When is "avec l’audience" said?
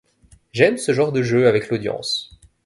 1.47-2.39